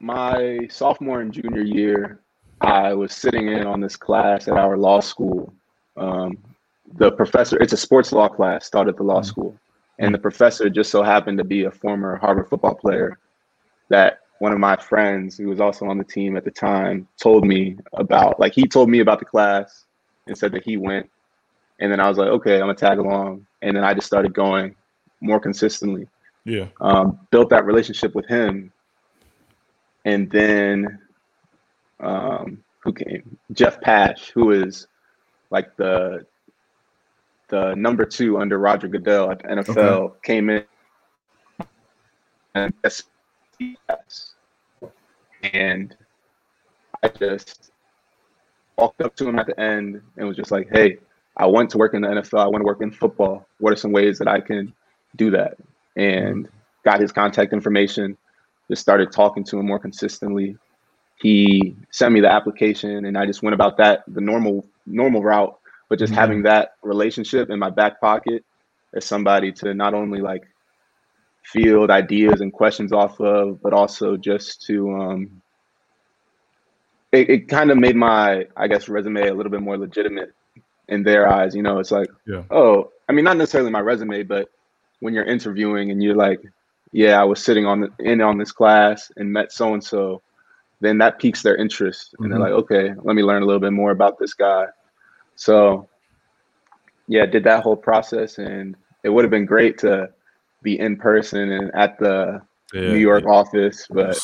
[0.00, 2.20] my sophomore and junior year,
[2.60, 5.52] I was sitting in on this class at our law school.
[5.96, 6.36] Um,
[6.94, 9.28] the professor, it's a sports law class, started at the law mm-hmm.
[9.28, 9.58] school,
[9.98, 13.18] and the professor just so happened to be a former Harvard football player
[13.88, 17.46] that one of my friends who was also on the team at the time told
[17.46, 19.86] me about like he told me about the class
[20.26, 21.08] and said that he went.
[21.78, 23.46] And then i was like okay i'm gonna tag along.
[23.62, 24.74] And then i just started going
[25.20, 26.06] more consistently.
[26.44, 26.66] Yeah.
[26.80, 28.72] Um, built that relationship with him.
[30.04, 31.00] And then
[31.98, 33.38] um, who came?
[33.52, 34.86] Jeff pash who is
[35.50, 36.26] like the
[37.48, 40.18] the number two under roger goodell at the nfl okay.
[40.22, 40.64] came in
[42.54, 42.72] and.
[45.52, 45.96] And
[47.02, 47.72] I just
[48.76, 50.98] walked up to him at the end and was just like, hey,
[51.36, 52.40] I want to work in the NFL.
[52.40, 53.46] I want to work in football.
[53.58, 54.72] What are some ways that I can
[55.16, 55.56] do that?
[55.96, 56.48] And
[56.84, 58.16] got his contact information,
[58.68, 60.56] just started talking to him more consistently.
[61.18, 65.58] He sent me the application and I just went about that the normal normal route,
[65.88, 66.20] but just mm-hmm.
[66.20, 68.44] having that relationship in my back pocket
[68.94, 70.44] as somebody to not only like
[71.44, 75.42] field ideas and questions off of, but also just to um,
[77.12, 80.32] it, it kind of made my I guess resume a little bit more legitimate
[80.88, 81.54] in their eyes.
[81.54, 82.42] You know, it's like, yeah.
[82.50, 84.48] oh, I mean, not necessarily my resume, but
[85.00, 86.40] when you're interviewing and you're like,
[86.92, 90.22] yeah, I was sitting on the, in on this class and met so and so,
[90.80, 92.30] then that piques their interest, and mm-hmm.
[92.30, 94.66] they're like, okay, let me learn a little bit more about this guy.
[95.36, 95.88] So,
[97.08, 100.10] yeah, did that whole process, and it would have been great to
[100.62, 102.42] be in person and at the
[102.74, 103.30] yeah, New York yeah.
[103.30, 104.18] office, but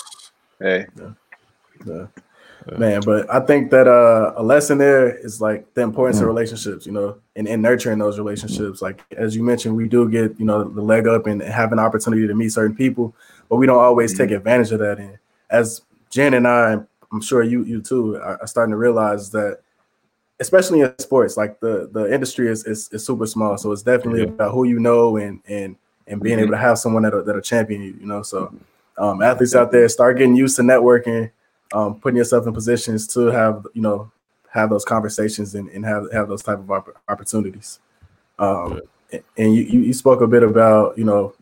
[0.58, 0.86] hey.
[1.86, 2.06] Yeah.
[2.78, 6.22] Man, but I think that uh, a lesson there is like the importance mm.
[6.22, 8.80] of relationships, you know, and, and nurturing those relationships.
[8.80, 11.80] Like as you mentioned, we do get, you know, the leg up and have an
[11.80, 13.14] opportunity to meet certain people,
[13.48, 14.24] but we don't always mm-hmm.
[14.24, 14.98] take advantage of that.
[14.98, 15.18] And
[15.50, 16.78] as Jen and I,
[17.12, 19.58] I'm sure you you too are starting to realize that
[20.42, 23.56] especially in sports, like the the industry is is, is super small.
[23.56, 24.28] So it's definitely yeah.
[24.28, 25.76] about who you know and and
[26.06, 26.44] and being mm-hmm.
[26.44, 28.22] able to have someone that'll, that'll champion you, you know.
[28.22, 28.52] So
[28.98, 31.30] um, athletes out there start getting used to networking,
[31.72, 34.10] um, putting yourself in positions to have, you know,
[34.50, 36.70] have those conversations and, and have, have those type of
[37.08, 37.80] opportunities.
[38.38, 38.80] Um,
[39.38, 41.34] and you, you spoke a bit about, you know,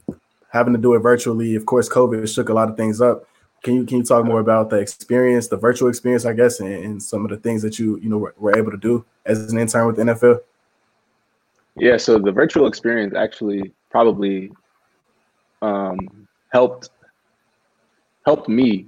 [0.52, 1.56] having to do it virtually.
[1.56, 3.24] Of course, COVID shook a lot of things up.
[3.62, 6.72] Can you can you talk more about the experience, the virtual experience, I guess, and,
[6.72, 9.52] and some of the things that you you know were, were able to do as
[9.52, 10.40] an intern with the NFL?
[11.76, 14.50] Yeah, so the virtual experience actually probably
[15.62, 15.98] um,
[16.52, 16.90] helped
[18.24, 18.86] helped me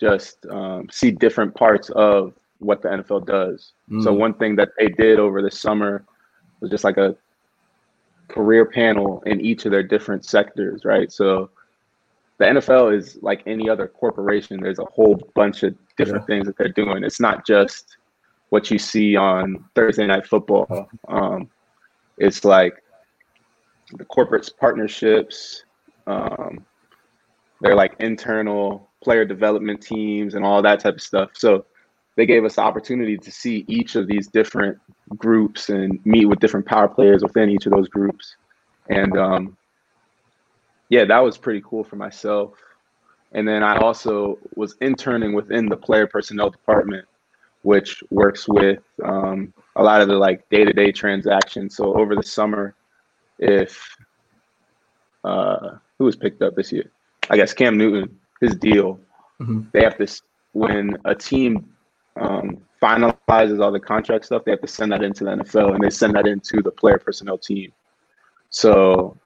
[0.00, 3.72] just um, see different parts of what the NFL does.
[3.90, 4.02] Mm.
[4.02, 6.04] So one thing that they did over the summer
[6.60, 7.16] was just like a
[8.28, 11.10] career panel in each of their different sectors, right?
[11.10, 11.50] So
[12.38, 14.60] the NFL is like any other corporation.
[14.60, 16.36] There's a whole bunch of different yeah.
[16.36, 17.04] things that they're doing.
[17.04, 17.96] It's not just
[18.50, 20.88] what you see on Thursday night football.
[21.08, 21.50] Um,
[22.16, 22.82] it's like
[23.92, 25.64] the corporate partnerships,
[26.06, 26.64] um,
[27.60, 31.30] they're like internal player development teams and all that type of stuff.
[31.34, 31.66] So
[32.16, 34.78] they gave us the opportunity to see each of these different
[35.16, 38.36] groups and meet with different power players within each of those groups.
[38.88, 39.56] And um,
[40.88, 42.54] yeah, that was pretty cool for myself.
[43.32, 47.06] And then I also was interning within the player personnel department,
[47.62, 51.76] which works with um, a lot of the like day to day transactions.
[51.76, 52.74] So over the summer,
[53.38, 53.96] if
[55.24, 56.90] uh, who was picked up this year?
[57.30, 58.98] I guess Cam Newton, his deal.
[59.40, 59.62] Mm-hmm.
[59.72, 60.06] They have to
[60.52, 61.68] when a team
[62.16, 65.82] um, finalizes all the contract stuff, they have to send that into the NFL and
[65.82, 67.72] they send that into the player personnel team.
[68.50, 69.16] So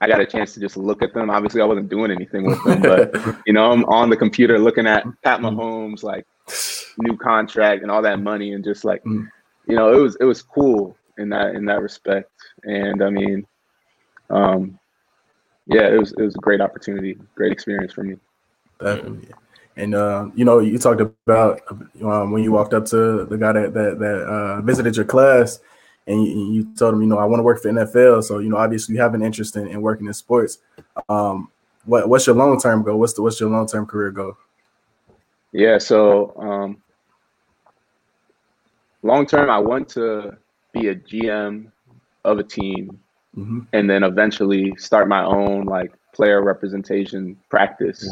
[0.00, 1.28] I got a chance to just look at them.
[1.30, 3.14] Obviously, I wasn't doing anything with them, but
[3.46, 5.58] you know, I'm on the computer looking at Pat mm-hmm.
[5.58, 6.26] Mahomes like
[6.98, 9.24] new contract and all that money, and just like, mm-hmm.
[9.66, 12.30] you know, it was it was cool in that in that respect.
[12.64, 13.46] And I mean,
[14.30, 14.78] um,
[15.66, 18.16] yeah, it was it was a great opportunity, great experience for me.
[18.80, 19.28] Definitely.
[19.76, 21.60] And uh, you know, you talked about
[22.02, 25.60] um, when you walked up to the guy that that, that uh, visited your class,
[26.08, 28.24] and you, you, told him, you know, I want to work for NFL.
[28.24, 30.58] So you know, obviously, you have an interest in, in working in sports.
[31.08, 31.50] Um,
[31.84, 32.98] what what's your long term goal?
[32.98, 34.36] What's the what's your long term career goal?
[35.52, 36.82] Yeah, so um,
[39.02, 40.36] long term, I want to
[40.72, 41.70] be a GM
[42.24, 42.98] of a team,
[43.36, 43.60] mm-hmm.
[43.72, 48.08] and then eventually start my own like player representation practice.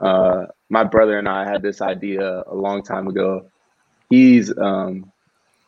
[0.00, 3.46] Uh, my brother and I had this idea a long time ago.
[4.10, 5.10] He's um,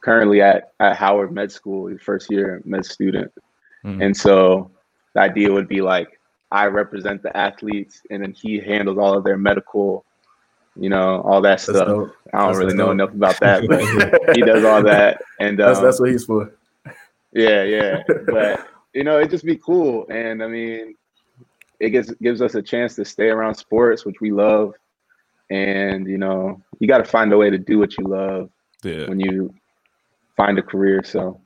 [0.07, 3.33] currently at, at Howard Med School, first year med student.
[3.85, 4.05] Mm.
[4.05, 4.71] And so
[5.15, 6.09] the idea would be like
[6.53, 10.05] I represent the athletes and then he handles all of their medical
[10.79, 11.89] you know, all that that's stuff.
[11.89, 12.15] Dope.
[12.35, 13.81] I don't that's really know enough about that, but
[14.37, 16.53] he does all that, and um, that's that's what he's for.
[17.33, 20.95] Yeah, yeah, but you know, it just be cool, and I mean,
[21.81, 24.75] it gives gives us a chance to stay around sports, which we love,
[25.49, 28.51] and you know, you got to find a way to do what you love
[28.85, 29.09] yeah.
[29.09, 29.55] when you
[30.37, 31.03] find a career.
[31.05, 31.41] So,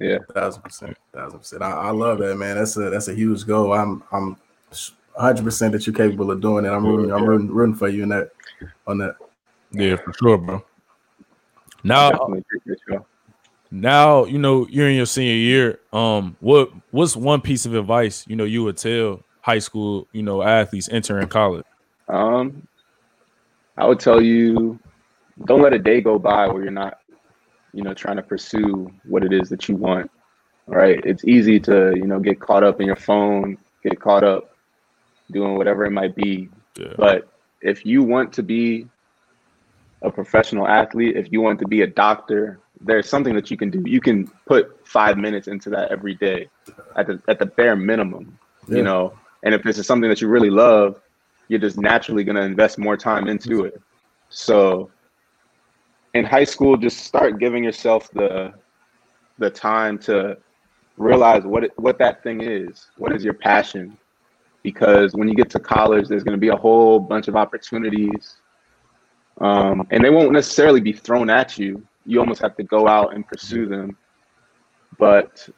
[0.00, 1.62] yeah, thousand percent, thousand percent.
[1.62, 2.56] I, I love that, man.
[2.56, 3.72] That's a that's a huge goal.
[3.72, 4.36] I'm I'm
[5.14, 6.70] 100 percent that you're capable of doing it.
[6.70, 8.30] I'm rooting, I'm rooting, rooting for you in that
[8.86, 9.16] on that.
[9.70, 10.64] Yeah, for sure, bro.
[11.84, 12.28] Now,
[13.70, 15.80] now you know you're in your senior year.
[15.92, 20.22] Um, what what's one piece of advice you know you would tell high school you
[20.22, 21.64] know athletes entering college?
[22.08, 22.66] Um,
[23.76, 24.78] I would tell you,
[25.46, 26.98] don't let a day go by where you're not,
[27.72, 30.10] you know, trying to pursue what it is that you want.
[30.66, 31.00] Right?
[31.04, 34.54] It's easy to you know get caught up in your phone, get caught up
[35.30, 36.48] doing whatever it might be.
[36.78, 36.94] Yeah.
[36.96, 37.28] But
[37.60, 38.86] if you want to be
[40.02, 43.70] a professional athlete, if you want to be a doctor, there's something that you can
[43.70, 43.82] do.
[43.86, 46.48] You can put five minutes into that every day
[46.96, 48.38] at the at the bare minimum.
[48.68, 48.76] Yeah.
[48.78, 51.00] You know, and if this is something that you really love,
[51.48, 53.80] you're just naturally gonna invest more time into it.
[54.28, 54.90] So
[56.14, 58.52] in high school, just start giving yourself the
[59.38, 60.36] the time to
[60.96, 62.90] realize what it, what that thing is.
[62.96, 63.96] What is your passion?
[64.62, 68.36] because when you get to college, there's going to be a whole bunch of opportunities,
[69.40, 71.86] um, and they won't necessarily be thrown at you.
[72.06, 73.96] You almost have to go out and pursue them.
[74.98, 75.48] But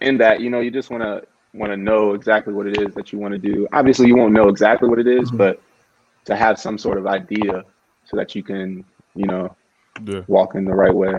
[0.00, 2.94] in that, you know, you just want to want to know exactly what it is
[2.94, 3.68] that you want to do.
[3.72, 5.36] Obviously, you won't know exactly what it is, mm-hmm.
[5.36, 5.62] but
[6.24, 7.62] to have some sort of idea
[8.04, 9.54] so that you can, you know,
[10.04, 10.22] yeah.
[10.26, 11.14] walk in the right way.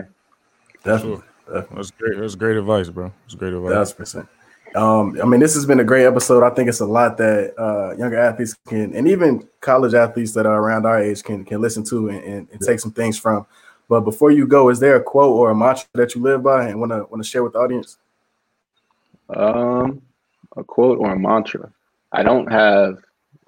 [0.84, 1.24] Definitely.
[1.48, 2.18] That's great.
[2.18, 3.12] That's great advice, bro.
[3.24, 3.72] That's great advice.
[3.72, 4.28] That's percent.
[4.74, 6.42] Um, I mean, this has been a great episode.
[6.42, 10.44] I think it's a lot that uh, younger athletes can, and even college athletes that
[10.44, 13.46] are around our age can can listen to and, and, and take some things from.
[13.88, 16.68] But before you go, is there a quote or a mantra that you live by
[16.68, 17.98] and want to want to share with the audience?
[19.30, 20.02] Um,
[20.56, 21.72] a quote or a mantra.
[22.12, 22.98] I don't have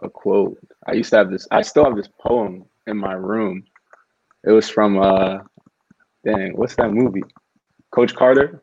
[0.00, 0.58] a quote.
[0.86, 1.46] I used to have this.
[1.50, 3.64] I still have this poem in my room.
[4.44, 5.38] It was from uh,
[6.24, 7.22] dang, what's that movie?
[7.90, 8.62] Coach Carter.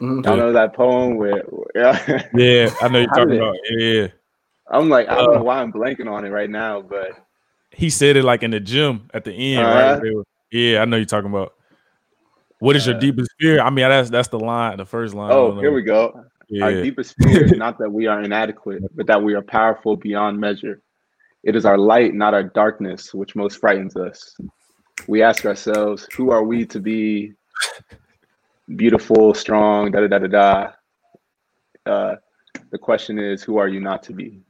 [0.00, 0.28] Mm-hmm.
[0.28, 3.56] I know that poem where, yeah, yeah, I know you're talking about.
[3.70, 4.08] Yeah,
[4.68, 7.12] I'm like, I don't uh, know why I'm blanking on it right now, but
[7.70, 10.24] he said it like in the gym at the end, uh, right?
[10.50, 11.54] Yeah, I know you're talking about.
[12.58, 13.60] What is your uh, deepest fear?
[13.60, 15.32] I mean, that's that's the line, the first line.
[15.32, 16.24] Oh, here we go.
[16.48, 16.64] Yeah.
[16.64, 20.38] Our deepest fear is not that we are inadequate, but that we are powerful beyond
[20.38, 20.80] measure.
[21.42, 24.36] It is our light, not our darkness, which most frightens us.
[25.06, 27.34] We ask ourselves, who are we to be
[28.76, 30.72] beautiful, strong, da da da da da.
[31.84, 32.16] Uh,
[32.70, 34.40] the question is, who are you not to be?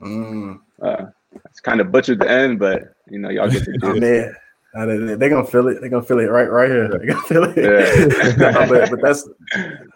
[0.00, 0.60] Mm.
[0.80, 1.06] Uh,
[1.46, 4.34] it's kind of butchered the end, but you know, y'all get to do it.
[4.72, 5.80] They're gonna feel it.
[5.80, 6.88] They're gonna feel it right, right here.
[6.88, 7.56] They're gonna feel it.
[7.56, 8.66] Yeah.
[8.68, 9.28] but, but, that's,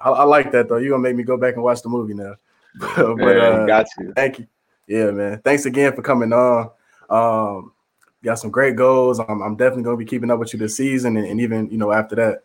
[0.00, 0.76] I, I, like that though.
[0.76, 2.34] You're gonna make me go back and watch the movie now.
[2.96, 4.12] but uh, got you.
[4.14, 4.46] Thank you.
[4.86, 5.40] Yeah, man.
[5.44, 6.70] Thanks again for coming on.
[7.08, 7.72] Um,
[8.24, 9.20] got some great goals.
[9.20, 11.78] I'm, I'm definitely gonna be keeping up with you this season, and, and even you
[11.78, 12.44] know after that.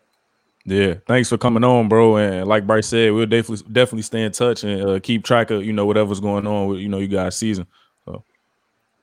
[0.66, 2.16] Yeah, thanks for coming on, bro.
[2.16, 5.64] And like Bryce said, we'll definitely definitely stay in touch and uh, keep track of
[5.64, 7.66] you know whatever's going on with you know you guys' season.
[8.04, 8.22] So,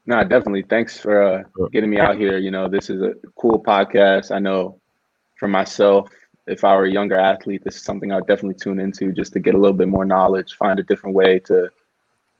[0.06, 0.64] no, definitely.
[0.64, 2.38] Thanks for uh, getting me out here.
[2.38, 4.32] You know, this is a cool podcast.
[4.32, 4.80] I know
[5.38, 6.10] for myself,
[6.45, 9.39] if I were a younger athlete, this is something I'd definitely tune into just to
[9.39, 11.70] get a little bit more knowledge, find a different way to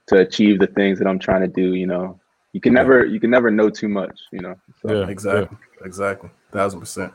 [0.08, 1.74] to achieve the things that I'm trying to do.
[1.74, 2.20] You know,
[2.58, 4.20] you can never you can never know too much.
[4.32, 4.56] You know.
[4.82, 5.86] So, yeah, exactly, yeah.
[5.86, 7.14] exactly, thousand percent.